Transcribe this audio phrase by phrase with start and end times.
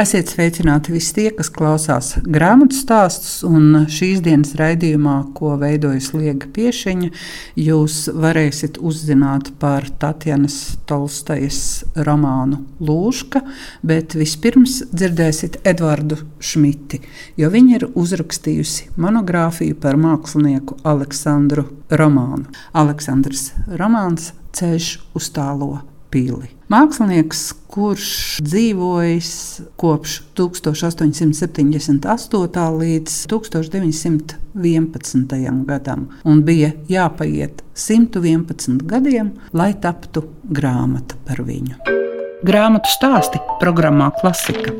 [0.00, 3.42] Esiet sveicināti visi tie, kas klausās grāmatu stāstus.
[3.92, 7.10] Šīs dienas raidījumā, ko veidojas Liega Piešiņa,
[7.60, 10.56] jūs varēsiet uzzināt par Tatjanas
[10.88, 11.60] Tolstajas
[12.08, 13.44] romānu Lūška,
[13.84, 17.02] bet vispirms dzirdēsiet Edvardu Šmiti,
[17.36, 22.48] jo viņa ir uzrakstījusi monogrāfiju par mākslinieku Aleksandru Romānu.
[22.72, 25.74] Aleksandrs Romāns Ceļš uz tālo
[26.10, 26.48] pili.
[26.70, 29.30] Mākslinieks, kurš dzīvojis
[29.80, 32.78] kopš 1878.
[32.82, 35.64] līdz 1911.
[35.66, 41.74] gadam, un bija jāpaiet 111 gadiem, lai taptu grāmata par viņu.
[42.46, 44.70] Grāmatu stāsti programmā Klasika.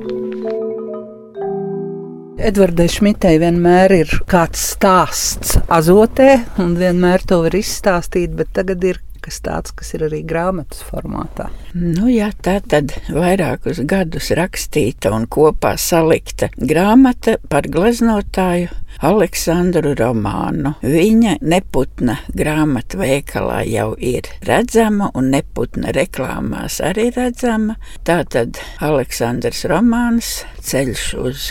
[2.41, 8.97] Edvardai Šmitei vienmēr ir kāds stāsts azotē, un vienmēr to var izstāstīt, bet tagad ir
[9.22, 11.50] kas tāds, kas ir arī grāmatas formātā.
[11.74, 18.70] Nu, jā, tā tad vairākus gadus rakstīta un kopā salikta grāmata par gleznotāju
[19.06, 20.74] Aleksandru Romānu.
[20.82, 27.78] Viņa neputna grāmatu veikalā jau ir redzama un neputna reklāmās arī redzama.
[28.06, 31.50] Tātad Aleksandrs Romāns ceļš uz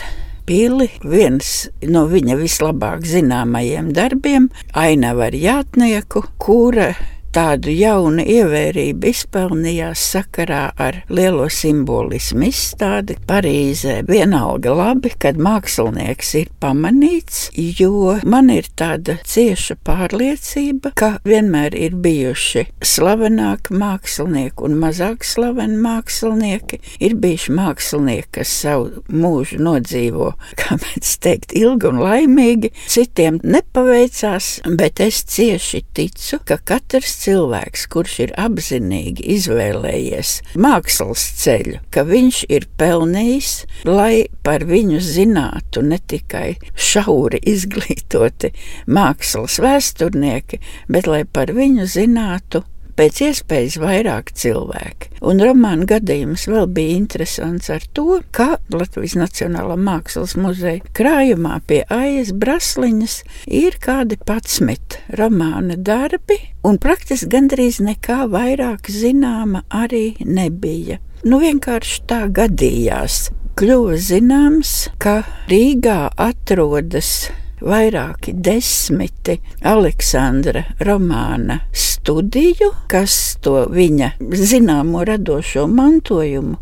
[0.50, 0.88] pili.
[1.06, 4.50] Viens no viņa vislabāk zināmajiem darbiem-
[4.84, 6.94] Ainava ar jātnieku, kura
[7.34, 14.00] tādu jaunu ievērību izpelnījās sakarā ar lielo simbolismu izstādi Parīzē.
[14.08, 21.94] Vienalga labi, kad mākslinieks ir pamanīts, jo man ir tāda cieša pārliecība, ka vienmēr ir
[22.02, 26.80] bijuši slavenāki mākslinieki un mazāk slaveni mākslinieki.
[26.98, 34.52] Ir bijuši mākslinieki, kas savu mūžu nodzīvo, kā mēs teikt, ilgi un laimīgi, citiem nepaveicās,
[34.80, 42.42] bet es cieši ticu, ka katrs cilvēks, kurš ir apzinīgi izvēlējies mākslas ceļu, ka viņš
[42.52, 43.52] ir pelnījis,
[43.88, 48.52] lai par viņu zinātu ne tikai šauri izglītoti
[48.88, 52.64] mākslas vēsturnieki, bet lai par viņu zinātu
[53.00, 55.08] pēc iespējas vairāk cilvēki.
[55.24, 61.80] Un romāna gadījums vēl bija interesants ar to, ka Latvijas Nacionālā Mākslas muzeja krājumā pie
[61.88, 63.16] Aijas Brasliņas
[63.48, 71.00] ir kādi patsmit romāna darbi, un praktiski gandrīz nekā vairāk zināma arī nebija.
[71.24, 73.30] Nu, vienkārši tā gadījās.
[73.60, 85.66] Kļuva zināms, ka Rīgā atrodas vairāki desmiti Aleksandra romāna studiju, kas to viņa zināmo radošo
[85.70, 86.58] mantojumu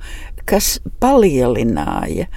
[0.48, 2.28] kas palielināja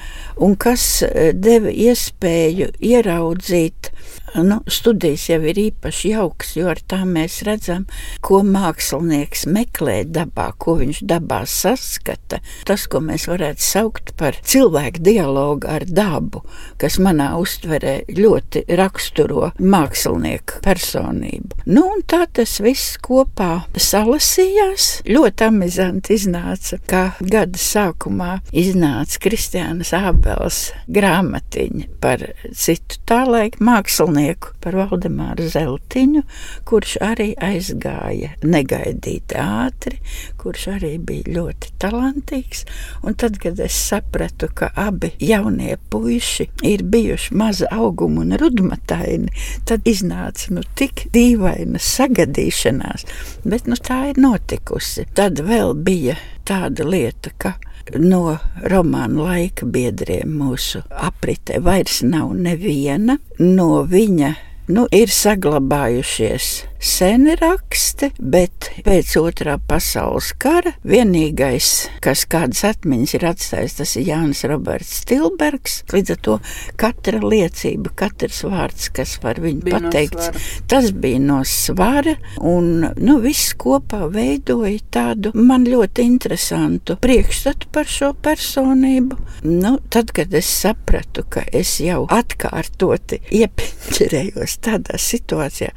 [0.43, 3.91] un kas eh, deva iespēju ieraudzīt
[4.35, 7.83] Nu, studijas jau ir īpaši jauks, jo ar tām mēs redzam,
[8.23, 12.39] ko mākslinieks meklē dabā, ko viņš dabā saskata.
[12.67, 16.45] Tas, ko mēs varētu saukt par cilvēku dialogu ar dabu,
[16.79, 21.65] kas manā uztverē ļoti raksturo mākslinieku personību.
[21.67, 25.01] Nu, tā tas viss kopā salasījās.
[25.11, 32.23] Ļoti amizanti iznāca, kā gada sākumā iznāca Kristiānas Ābels grāmatiņa par
[32.55, 36.21] citu tā laika mākslinieku dzīvnieku par Valdemāru Zeltiņu,
[36.65, 39.99] kurš arī aizgāja negaidīti ātri,
[40.37, 42.65] kurš arī bija ļoti talantīgs.
[43.03, 49.31] Un tad, kad es sapratu, ka abi jaunie puiši ir bijuši maza auguma un rudmataini,
[49.65, 53.07] tad iznāca nu, tik dīvaina sagadīšanās,
[53.43, 55.07] bet nu, tā ir notikusi.
[55.15, 57.55] Tad vēl bija tāda lieta, ka
[57.97, 58.37] no
[58.71, 64.35] romāna laika biedriem mūsu apritē vairs nav neviena no viņa.
[64.71, 66.51] Nu, ir saglabājušies
[66.81, 71.69] seni raksti, bet pēc otrā pasaules kara vienīgais,
[72.01, 75.81] kas kādas atmiņas ir atstājis, tas ir Jānis Roberts Stilbergs.
[75.93, 76.37] Līdz ar to
[76.81, 82.87] katra liecība, katrs vārds, kas par viņu bija pateikts, no tas bija no svara, un
[82.97, 89.19] nu, viss kopā veidoja tādu man ļoti interesantu priekšstatu par šo personību.
[89.45, 95.71] Nu, tad, kad es sapratu, ka es jau atkārtoti iepiņķerējos tādā situācijā,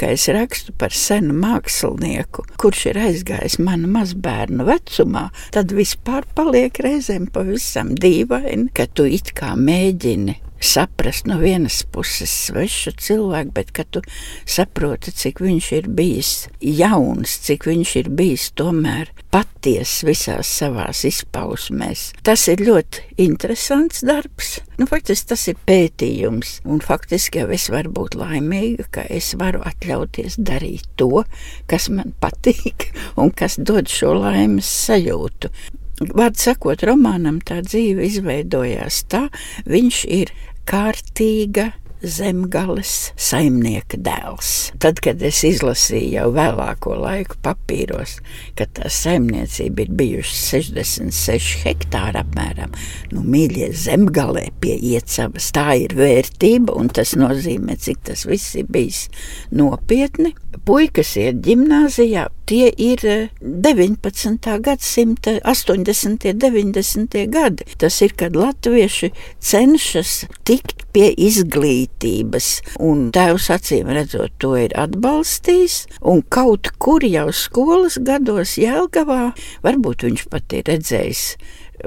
[0.00, 6.82] ka es rakstu par senu mākslinieku, kurš ir aizgājis manu mazbērnu vecumā, tad vispār paliek
[6.84, 13.72] reizēm pavisam dīvaini, ka tu it kā mēģini saprast no vienas puses svešu cilvēku, bet
[13.76, 14.02] kad tu
[14.44, 22.10] saproti, cik viņš ir bijis jauns, cik viņš ir bijis tomēr patiesa visās savās izpausmēs.
[22.26, 24.58] Tas ir ļoti interesants darbs.
[24.80, 29.62] Nu, faktiski tas ir pētījums, un faktiski jau es varu būt laimīga, ka es varu
[29.68, 31.24] atļauties darīt to,
[31.70, 32.90] kas man patīk
[33.20, 35.52] un kas dod šo laimes sajūtu.
[36.00, 39.26] Vārds sakot, romānam tā dzīve izveidojās tā,
[39.68, 40.32] viņš ir
[40.70, 41.66] kārtīga
[42.02, 44.70] zemgales saimnieka dēls.
[44.80, 48.18] Tad, kad es izlasīju jau vēlāko laiku papīros,
[48.58, 52.74] ka tā saimniecība ir bijusi 66 hektāri apmēram,
[53.12, 58.70] nu, mīļie zemgalē pie iecavas, tā ir vērtība, un tas nozīmē, cik tas viss ir
[58.70, 59.06] bijis
[59.54, 60.34] nopietni.
[60.66, 63.04] Puikas iet ģimnāzijā, tie ir
[63.40, 64.56] 19.
[64.64, 66.26] gadsimta 80.
[66.32, 67.16] un 90.
[67.30, 67.66] gadi.
[67.78, 72.50] Tas ir, kad latvieši cenšas tikt pie izglītības,
[72.82, 79.32] un tēvs acīm redzot to ir atbalstījis, un kaut kur jau skolas gados Jēlgavā,
[79.66, 81.26] varbūt viņš pat ir redzējis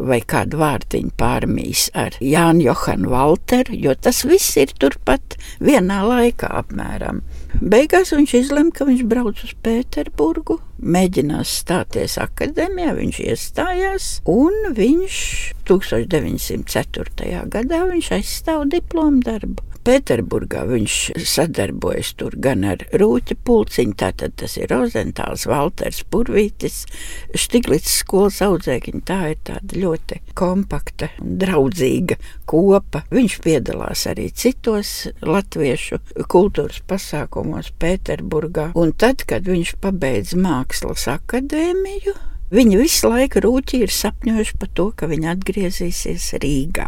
[0.02, 6.50] vai kādu vārtiņu pārmīs ar Jānu Johanu Valteru, jo tas viss ir turpat vienā laikā
[6.64, 7.22] apmēram.
[7.62, 15.20] Beigās viņš izlemj, ka viņš brauc uz Pēterburgu, mēģinās stāties akadēmijā, viņš iestājās, un viņš
[15.70, 17.44] 1904.
[17.54, 19.73] gadā viņš aizstāv diplomu darbu.
[19.84, 20.98] Pēterburgā viņš
[21.28, 26.84] sadarbojas tur gan ar Rūķa pulciņu, tātad tas ir Rozentāls, Valters Purvītis,
[27.36, 33.04] Štiglits skolas audzēkņi, tā ir tāda ļoti kompakta un draudzīga kopa.
[33.12, 36.00] Viņš piedalās arī citos latviešu
[36.32, 42.16] kultūras pasākumos Pēterburgā, un tad, kad viņš pabeidz mākslas akadēmiju,
[42.54, 46.86] Viņi visu laiku rūķi ir sapņojuši par to, ka viņi atgriezīsies Rīgā.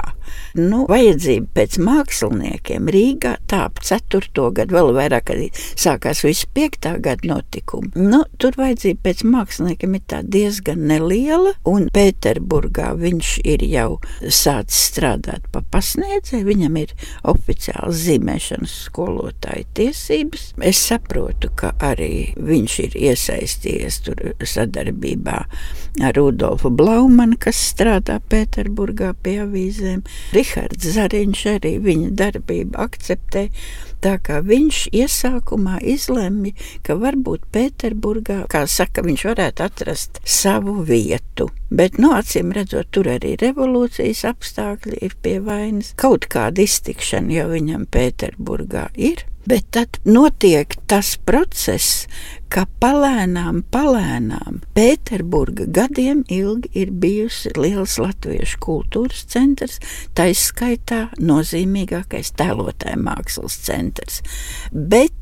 [0.55, 4.49] Nu, vajadzība pēc māksliniekiem Rīgā tāp 4.
[4.55, 6.89] gadu, vēl vairāk, kad sākās viss 5.
[7.03, 7.91] gada notikumi.
[7.95, 13.89] Nu, tur vajadzība pēc māksliniekiem ir diezgan neliela, un Pēterburgā viņš ir jau
[14.21, 16.93] sācis strādāt pa pasniedzēju, viņam ir
[17.27, 20.51] oficiāls zīmēšanas skolotāja tiesības.
[20.65, 25.41] Es saprotu, ka arī viņš ir iesaistījies tur sadarbībā
[26.03, 30.03] ar Rudolfu Blaumanu, kas strādā Pēterburgā pie avīzēm.
[30.35, 33.45] Rihards Zariņš arī viņa darbību akceptē.
[34.03, 36.51] Tā kā viņš iesākumā izlemj,
[36.85, 41.49] ka varbūt Pēterburgā, kā saka, viņš varētu atrast savu vietu.
[41.71, 45.95] Bet, nu, acīm redzot, tur arī revolūcijas apstākļi ir pie vainas.
[45.97, 49.25] Kaut kāda iztikšana jau viņam Pēterburgā ir.
[49.45, 52.05] Bet tad notiek tas process,
[52.49, 59.77] ka palēnām, palēnām Pēterburga gadiem ilgi ir bijusi liels latviešu kultūras centrs,
[60.17, 64.23] tā izskaitā nozīmīgākais tēlotāja mākslas centrs.
[64.73, 65.13] Bet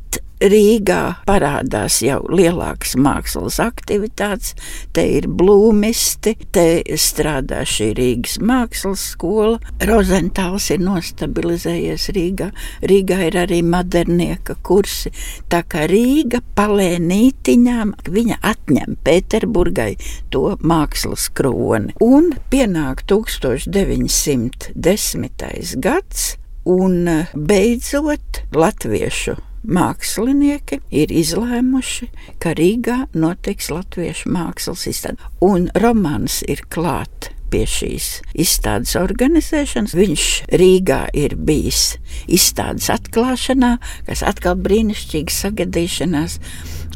[0.43, 4.51] Rīgā parādās jau lielākas mākslas aktivitātes,
[4.91, 9.55] te ir blūmisti, te strādā šī Rīgas mākslas skola.
[9.87, 12.49] Rozentāls ir nostabilizējies Rīgā,
[12.91, 15.13] Rīgā ir arī modernieka kursi.
[15.47, 19.95] Tā kā Rīga palēnītiņām viņa atņem Pēterburgai
[20.33, 21.95] to mākslas kroni.
[22.03, 25.79] Un pienāk 1910.
[25.87, 26.35] gads,
[26.67, 32.09] un beidzot latviešu mākslinieki ir izlēmuši,
[32.43, 35.31] ka Rīgā notiks latviešu mākslas izstāde.
[35.43, 38.07] Un romāns ir klāts pie šīs
[38.39, 39.93] izstādes organizēšanas.
[39.97, 40.27] Viņš
[40.57, 43.75] Rīgā ir bijis izstādes atklāšanā,
[44.07, 46.39] kas atkal brīnišķīgi sagadīšanās.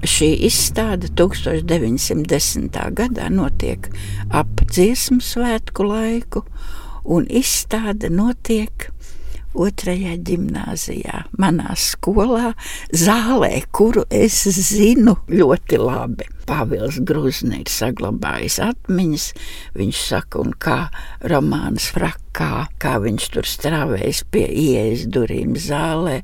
[0.07, 2.81] Šī izstāde 1910.
[2.97, 3.89] gadā notiek
[4.29, 6.43] ap dziesmu svētku laiku,
[7.05, 8.89] un izstāde notiek
[9.55, 12.53] otrajā gimnājā, manā skolā,
[12.91, 16.27] zālē, kuru es zinu ļoti labi.
[16.47, 19.25] Pāvils Grūzne ir saglabājis atmiņas.
[19.77, 20.77] Viņš saka, un kā
[21.27, 26.21] romāns frakā, kā viņš tur strāvējas pie ieejas durvīm zālē.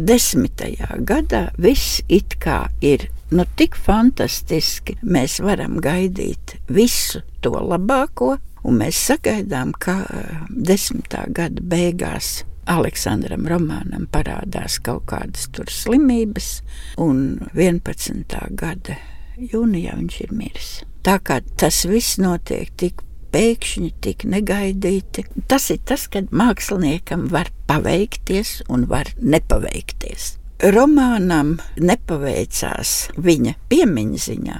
[0.00, 4.96] Desmitajā gadā viss it kā ir nu, tik fantastiski.
[5.02, 10.02] Mēs varam gaidīt visu to labāko, un mēs sagaidām, ka
[10.50, 12.40] desmitā gada beigās
[12.70, 16.60] Aleksandram Romanam parādās kaut kādas tur slimības,
[17.00, 18.36] un 11.
[18.54, 18.98] gada
[19.40, 20.72] jūnijā viņš ir miris.
[21.02, 23.00] Tā kā tas viss notiek tik
[23.32, 30.34] pēkšņi, tik negaidīti, tas ir tas, kad māksliniekam var paveikties un var nepaveikties.
[30.74, 34.58] Romānam nepaveicās viņa piemiņas ziņā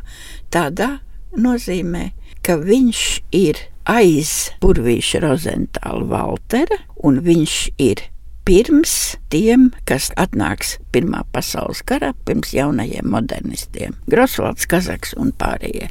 [0.55, 0.95] tādā
[1.37, 2.07] nozīmē,
[2.47, 3.03] ka viņš
[3.37, 8.07] ir aiz Purvīša Rozentāla Valtera, un viņš ir
[8.47, 8.93] pirms
[9.31, 15.91] tiem, kas atnāks Pirmā pasaules karā, pirms jaunajiem modernistiem, Grosvalds, Kazaks un pārējie.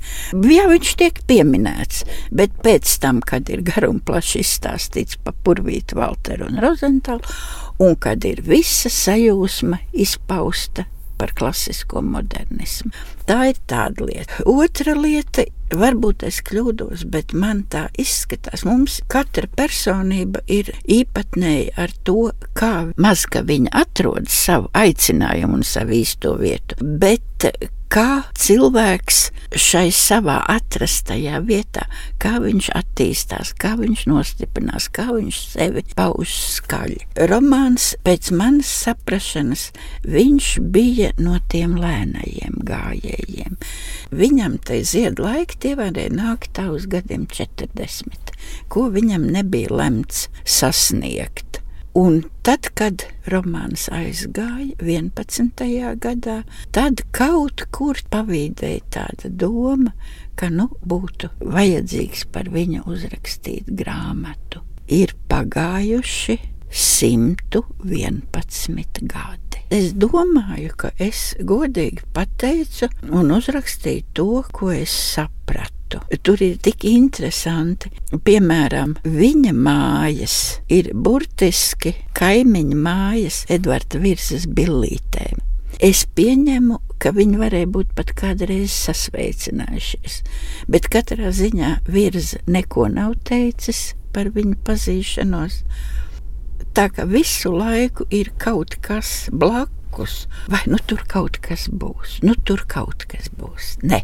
[0.50, 2.04] Jā, viņš tiek pieminēts,
[2.36, 7.38] bet pēc tam, kad ir gar un plaši izstāstīts par Purvītu, Valteru un Rozentālu,
[7.80, 10.88] un kad ir visa sajūsma izpausta
[11.20, 12.92] par klasisko modernismu.
[13.30, 14.40] Tā ir tāda lieta.
[14.50, 15.44] Otra lieta,
[15.78, 18.64] varbūt es kļūdos, bet man tā izskatās.
[18.66, 25.68] Mums katra personība ir īpatnēja ar to, kā maz ka viņa atrod savu aicinājumu un
[25.68, 26.80] savu īsto vietu.
[26.82, 27.46] Bet
[27.90, 29.20] kā cilvēks
[29.58, 31.88] šai savā atrastajā vietā,
[32.22, 37.02] kā viņš attīstās, kā viņš nostiprinās, kā viņš sevi pauž skaļi.
[37.30, 39.70] Romāns pēc manas saprašanas,
[40.06, 43.19] viņš bija no tiem lēnajiem gājējiem.
[44.10, 48.34] Viņam te ziedu laiki tie varēja nākt tā uz gadiem 40,
[48.72, 51.50] ko viņam nebija lemts sasniegt.
[51.98, 55.64] Un tad, kad romāns aizgāja 11.
[56.00, 56.36] gadā,
[56.72, 59.96] tad kaut kur pavīdēja tāda doma,
[60.38, 64.62] ka nu būtu vajadzīgs par viņu uzrakstīt grāmatu.
[64.86, 66.38] Ir pagājuši
[66.72, 69.58] 111 gadi.
[69.70, 76.24] Es domāju, ka es godīgi pateicu un uzrakstīju to, ko es sapratu vietu.
[76.24, 77.90] Tur ir tik interesanti.
[78.12, 85.40] Piemēram, viņa mājas ir burtiski kaimiņa mājas Edvarda virsmas billītēm.
[85.80, 90.24] Es pieņemu, ka viņi varēja būt pat kādreiz sasveicinājušies,
[90.68, 95.64] bet katrā ziņā virza neko nav teicis par viņu pazīšanos.
[96.80, 100.28] Tā kā visu laiku ir kaut kas blakus blakus.
[100.48, 103.78] Vai nu tur kaut kas būs, nu tur kaut kas būs.
[103.84, 104.02] Nē,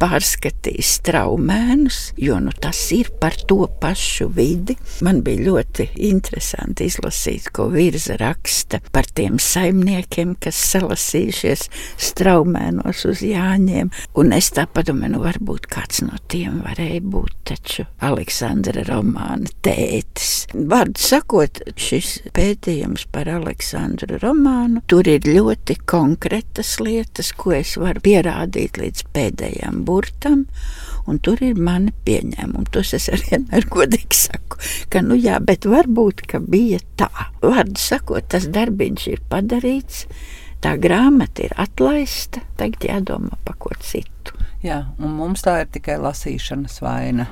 [0.00, 4.76] pārskatīs traumēnus, jo nu, tas ir par to pašu vidi.
[5.04, 13.24] Man bija ļoti interesanti izlasīt, ko virza raksta par tiem saimniekiem, kas salasījušies straumēnos uz
[13.24, 13.92] Jāņiem.
[14.18, 20.46] Un es tā padomāju, nu varbūt kāds no tiem varēja būt taču Aleksandra romāna tētis.
[20.54, 28.02] Vārdu sakot, šis pētījums par Aleksandru romānu, tur ir ļoti konkrētas lietas, ko es varu
[28.04, 30.44] pierādīt līdz pēdējiem burtam.
[31.08, 32.70] Un tur ir mani pieņēmumi.
[32.72, 34.60] Tos es arī vienmēr godīgi saku,
[34.92, 37.10] ka, nu jā, bet varbūt, ka bija tā.
[37.44, 40.06] Vārdu sakot, tas darbiņš ir padarīts,
[40.64, 44.36] tā grāmata ir atlaista, tagad jādomā par ko citu.
[44.64, 47.28] Jā, un mums tā ir tikai lasīšanas vaina.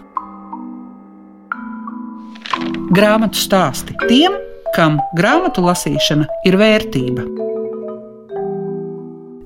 [2.93, 4.37] Grāmatu stāsti tiem,
[4.77, 7.52] kam grāmatu lasīšana ir vērtība.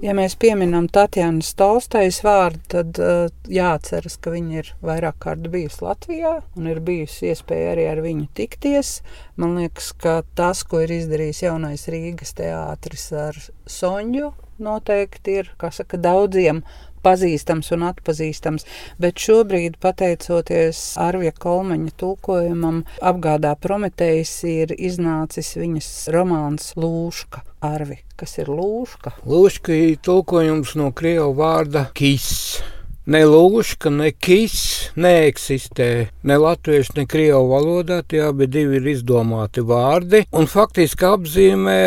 [0.06, 5.82] Ja mēs pieminam Tatjana Stolstejas vārdu, tad uh, jāatceras, ka viņa ir vairāk kārt bijusi
[5.82, 9.00] Latvijā un ir bijusi iespēja arī ar viņu tikties.
[9.34, 14.30] Man liekas, ka tas, ko ir izdarījis jaunais Rīgas teātris ar Soņu,
[14.62, 16.62] noteikti ir saka, daudziem
[17.06, 18.66] pazīstams un atpazīstams,
[19.02, 27.46] bet šobrīd, pateicoties Arvija Kolmeņa tulkojumam, apgādā Prometējs ir iznācis viņas romāns Lūška.
[27.66, 29.16] Arvi, kas ir lūška?
[29.26, 32.60] Lūška ir tulkojums no krievu vārda kis.
[33.06, 38.00] Ne lūška, ne kis neeksistē ne latviešu, ne krievu valodā.
[38.02, 40.24] Tie abi ir izdomāti vārdi.
[40.34, 41.78] Un faktiski apzīmē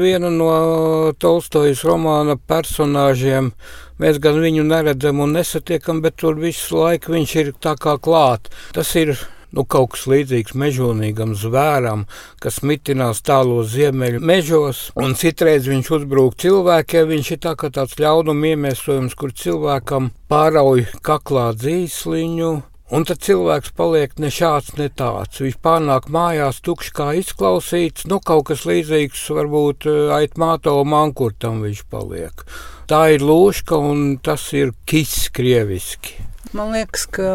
[0.00, 3.52] vienu no Tolstojas romāna personāžiem.
[4.00, 8.48] Mēs gan viņu neredzam un nesatiekam, bet tur visu laiku viņš ir tā kā klāt.
[8.72, 9.12] Tas ir
[9.56, 12.04] nu, kaut kas līdzīgs mežonīgam zvēram,
[12.42, 17.10] kas mitinās tālos ziemeļu mežos, un citreiz viņš uzbrūk cilvēkiem.
[17.16, 22.54] Viņš ir tā kā tāds ļaunuma iemiesojums, kur cilvēkam pārauj kaklā dzīsliņu.
[22.94, 25.40] Un tad cilvēks paliek ne šāds, ne tāds.
[25.42, 31.82] Viņš pārnāk mājās, tukšs kā izklausīts, nu kaut kas līdzīgs varbūt eh, aitmāto mankurtam viņš
[31.90, 32.46] paliek.
[32.86, 36.25] Tā ir lūška un tas ir kis krieviski.
[36.52, 37.30] Man liekas, ka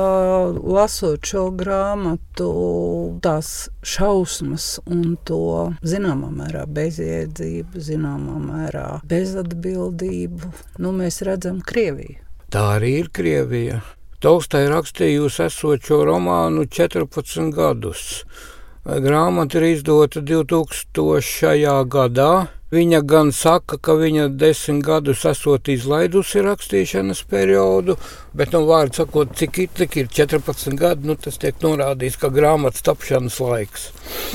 [0.64, 2.52] lasot šo grāmatu,
[3.24, 12.22] tās šausmas un to zināmā mērā bezjēdzību, zināmā mērā bezatbildību, nu, mēs redzam Krieviju.
[12.52, 13.82] Tā arī ir Krievija.
[14.22, 18.24] Tolstai rakstīja, jūs esot šo romānu 14 gadus.
[18.86, 21.86] Grāmata ir izdota 2000.
[21.90, 22.34] gadā.
[22.72, 27.98] Viņa gan saka, ka viņa desmit gadus esot izlaidusi rakstīšanas periodu,
[28.32, 32.30] bet, nu, vārdu sakot, cik ir, cik ir 14 gadi, nu, tas tiek norādīts, ka
[32.32, 33.90] grāmatas tapšanas laiks.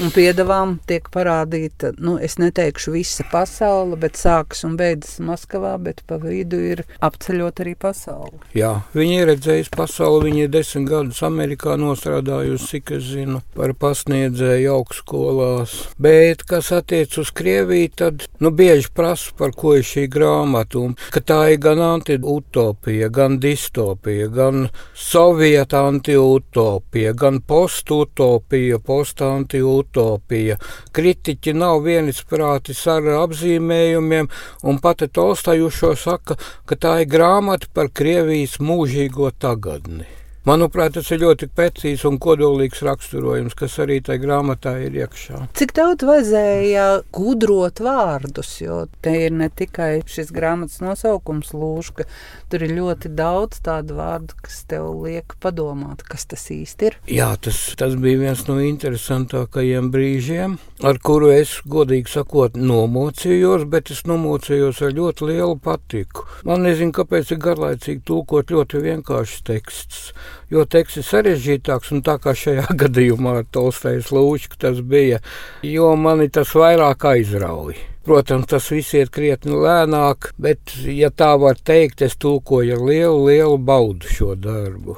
[0.05, 6.05] Un piedāvām tiek parādīta, nu, es neteikšu visa pasaule, bet sākas un beidzas Maskavā, bet
[6.05, 8.37] pa vidu ir apceļot arī pasauli.
[8.57, 13.73] Jā, viņa ir redzējusi pasauli, viņa ir desmit gadus Amerikā nostrādājusi, cik es zinu, par
[13.81, 15.81] pasniedzēju augstskolās.
[15.97, 20.80] Bet, kas attiec uz Krieviju, tad Nu, bieži prasa, par ko ir šī grāmata.
[20.83, 20.97] Un,
[21.30, 30.59] tā ir gan anti-utopija, gan distopija, gan sovieta anti-utopija, gan post-utopija, post-anti-utopija.
[30.92, 34.28] Kritiķi nav vienisprātis ar apzīmējumiem,
[34.68, 36.37] un pati Tolstajušo saka,
[36.68, 40.25] ka tā ir grāmata par Krievijas mūžīgo tagadni.
[40.47, 45.41] Manuprāt, tas ir ļoti precīzs un kodolīgs raksturojums, kas arī tajā grāmatā ir iekšā.
[45.59, 46.85] Cik daudz vajadzēja
[47.17, 52.07] gudrot vārdus, jo te ir ne tikai šis grāmatas nosaukums lūžka,
[52.47, 57.00] tur ir ļoti daudz tādu vārdu, kas tev liek padomāt, kas tas īsti ir.
[57.11, 63.91] Jā, tas, tas bija viens no interesantākajiem brīžiem, ar kuru es, godīgi sakot, nomocījos, bet
[63.91, 66.31] es nomocījos ar ļoti lielu patiku.
[66.47, 70.11] Man nezinu, kāpēc ir garlaicīgi tulkot ļoti vienkāršs teksts
[70.52, 75.21] jo teksts ir sarežģītāks, un tā kā šajā gadījumā ar Tolstejas lūčku tas bija,
[75.66, 77.78] jo mani tas vairāk aizrauja.
[78.07, 83.25] Protams, tas viss iet krietni lēnāk, bet, ja tā var teikt, es tulkoju ar lielu,
[83.26, 84.95] lielu baudu šo darbu.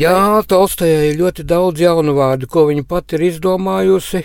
[0.00, 4.24] Jā, Tolstejai ir ļoti daudz jaunu vārdu, ko viņa pati ir izdomājusi.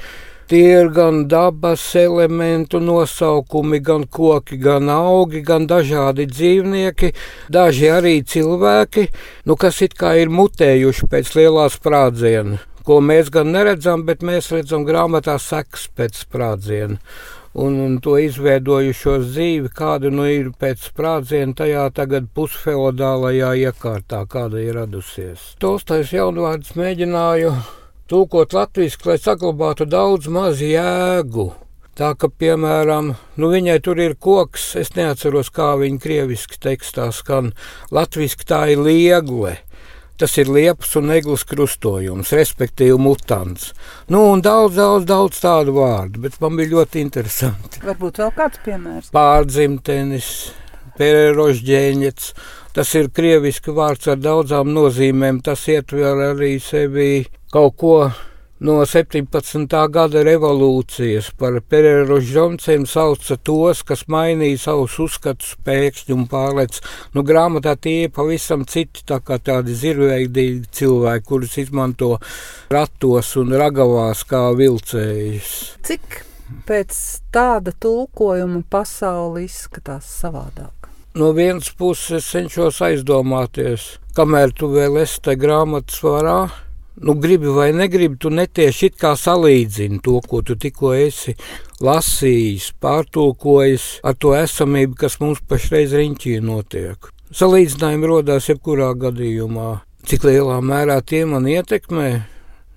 [0.50, 7.12] Tie ir gan dabas elementu nosaukumi, gan koki, gan augi, gan dažādi dzīvnieki,
[7.54, 9.04] daži arī cilvēki,
[9.46, 14.50] nu, kas it kā ir mutējuši pēc lielā sprādziena, ko mēs gan neredzam, bet mēs
[14.56, 16.98] redzam grāmatā sekas pēc sprādziena
[17.54, 24.66] un, un to izveidojušo dzīvi, kāda nu ir pēc sprādziena tajā tagad pusfeodālajā iekārtā, kāda
[24.66, 25.52] ir radusies.
[25.62, 27.54] Tolstais jaunvārds mēģināju
[28.10, 31.52] tūkot latviešu, lai saglabātu daudz maz jēgu.
[32.00, 37.52] Tā kā, piemēram, nu viņai tur ir koks, es neatceros, kā viņa krieviski tekstā skan.
[37.92, 39.58] Latviešu tā ir liegle.
[40.20, 43.70] Tas ir liepas un eglis krustojums, respektīvi mutants.
[44.12, 47.80] Nu, un daudz, daudz, daudz tādu vārdu, bet man bija ļoti interesanti.
[47.84, 49.14] Varbūt vēl kāds piemērs.
[49.16, 50.32] Pārdzimtenis,
[51.00, 52.34] pererožģēņets.
[52.80, 55.42] Tas ir krieviski vārds ar daudzām nozīmēm.
[55.44, 57.96] Tas ietver arī sevi kaut ko
[58.64, 59.76] no 17.
[59.92, 66.80] gada revolūcijas par pererožģonciem sauca tos, kas mainīja savus uzskatus pēkšņi un pārlec.
[67.12, 72.14] Nu, grāmatā tie ir pavisam citi, tā kā tādi zirveidīgi cilvēki, kurus izmanto
[72.72, 75.54] ratos un ragavās kā vilcējus.
[75.84, 76.22] Cik
[76.72, 77.04] pēc
[77.36, 80.80] tāda tulkojuma pasauli izskatās savādāk?
[81.18, 86.36] No vienas puses cenšos aizdomāties, kamēr tu vēl esi tajā grāmatas varā,
[87.02, 91.34] nu, gribi vai negribi, tu netieši kā salīdzini to, ko tu tikko esi
[91.82, 97.10] lasījis, pārtulkojis ar to esamību, kas mums pašreiz riņķī notiek.
[97.34, 99.80] Salīdzinājumi rodās jebkurā gadījumā.
[100.06, 102.10] Cik lielā mērā tie man ietekmē,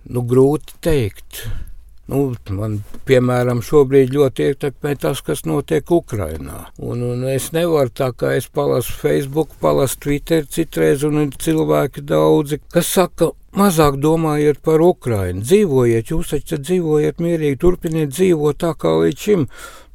[0.08, 1.44] nu, grūti pateikt.
[2.10, 6.64] Nu, man, piemēram, šobrīd ļoti ietekmē tas, kas notiek Ukrajinā.
[6.82, 12.02] Un, un es nevaru tā kā es palasu Facebook, palasu Twitter citreiz, un ir cilvēki
[12.08, 15.44] daudzi, kas saka, mazāk domājiet par Ukrajinu.
[15.46, 19.46] Dzīvojiet, jūs taču dzīvojat mierīgi, turpiniet dzīvot tā kā līdz šim.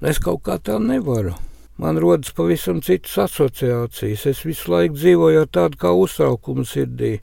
[0.07, 1.35] Es kaut kā tā nevaru.
[1.77, 4.25] Man rodas pavisam citas asociācijas.
[4.31, 7.17] Es visu laiku dzīvoju ar tādu kā uztraukumu sirdī.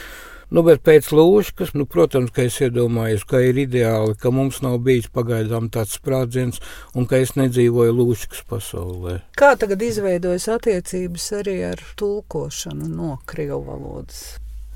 [0.52, 4.78] Nu, bet pēc lūškas, nu, protams, ka es iedomājos, ka ir ideāli, ka mums nav
[4.84, 6.60] bijis pagaidām tāds sprādziens
[6.94, 9.18] un ka es nedzīvoju lūškas pasaulē.
[9.38, 14.24] Kā tagad izveidojas attiecības arī ar tulkošanu no krievu valodas?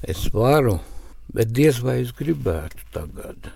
[0.03, 0.79] Es varu,
[1.35, 3.51] bet diez vai es gribētu tagad.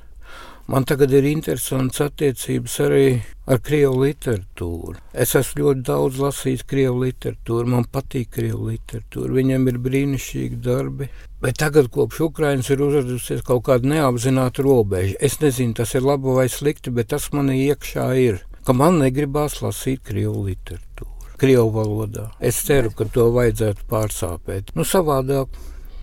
[0.71, 3.07] Man tagad ir interesants attiecības arī
[3.51, 4.95] ar krievu literatūru.
[5.11, 11.09] Es esmu ļoti daudz lasījis krievu literatūru, man patīk krievu literatūra, viņam ir brīnišķīgi darbi.
[11.43, 16.37] Bet tagad, kopš Ukrainas ir uzradusies kaut kāda neapzināta robeža, es nezinu, tas ir labi
[16.39, 21.11] vai slikti, bet tas man iekšā ir, ka man negribās lasīt krievu literatūru.
[21.43, 22.29] Krievu valodā.
[22.39, 24.71] Es ceru, ka to vajadzētu pārsāpēt.
[24.79, 25.51] Nu, savādāk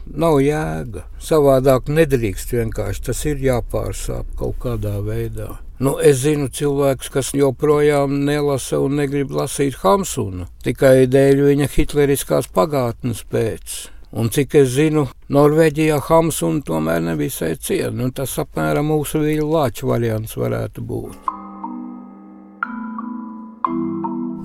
[0.05, 1.05] nav jēga.
[1.21, 5.57] Savādāk nedrīkst vienkārši tas ir jāpārsāp kaut kādā veidā.
[5.79, 12.51] Nu, es zinu cilvēkus, kas joprojām nelasa un negrib lasīt Hamsunu tikai dēļ viņa hitleriskās
[12.51, 13.79] pagātnes pēc.
[14.19, 17.93] Un cik es zinu, Norvēģijā Hamsuna tomēr nevisai ciena.
[18.01, 21.37] Nu, tas apmēram mūsu vīļu lāču variants varētu būt.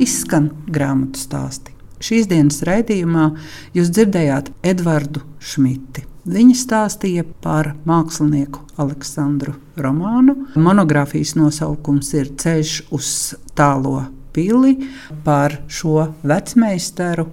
[0.05, 1.74] izskan grāmatu stāsti.
[2.05, 3.31] Šīs dienas raidījumā
[3.73, 6.03] jūs dzirdējāt Edvardu Šmiti.
[6.29, 10.35] Viņa stāstīja par mākslinieku Aleksandru Romānu.
[10.61, 13.09] Monogrāfijas nosaukums ir Ceļš uz
[13.57, 14.03] tālo
[14.37, 14.75] pili
[15.25, 17.25] par šo vecmeistaru.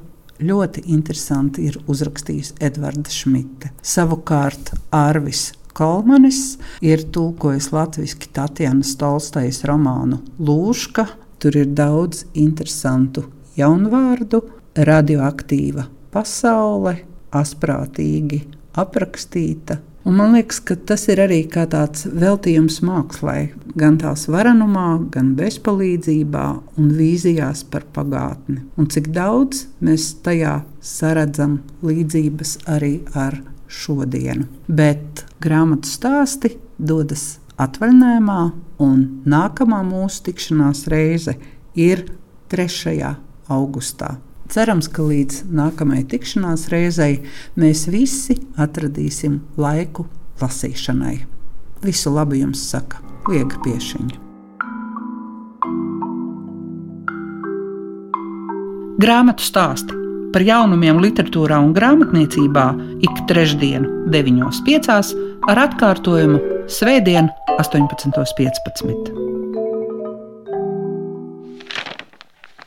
[0.41, 3.73] Ļoti interesanti ir uzrakstījis Edvards Šmita.
[3.84, 11.10] Savukārt Arvis Kolmanis ir tulkojis latviešu Tatjana Stolstejas romānu Lūška.
[11.41, 13.27] Tur ir daudz interesantu
[13.60, 14.41] jaunvārdu,
[14.75, 16.97] radioaktīva pasaule,
[17.31, 18.43] asprātīgi
[18.77, 19.79] aprakstīta.
[20.01, 26.45] Un man liekas, ka tas ir arī tāds veltījums mākslā, gan tās varenumā, gan bezpalīdzībā
[26.81, 28.63] un vīzijās par pagātni.
[28.81, 34.47] Un cik daudz mēs tajā saredzam līdzības arī ar šodienu.
[34.67, 38.41] Bet grāmatu stāsti dodas atvaļinājumā,
[38.81, 41.38] un nākamā mūsu tikšanās reize
[41.77, 42.07] ir
[42.49, 43.13] 3.
[43.53, 44.15] augustā.
[44.51, 47.21] Cerams, ka līdz nākamajai tikšanās reizei
[47.55, 50.09] mēs visi atradīsim laiku
[50.41, 51.21] lasīšanai.
[51.85, 54.19] Visu labu jums saka Liega Piešiņa.
[59.01, 59.95] Grāmatu stāsti
[60.35, 62.67] par jaunumiem literatūrā un grāmatniecībā
[63.07, 65.15] ik trešdienu, 9.5.
[65.47, 69.40] ar atkārtojumu Svētdien, 18.15.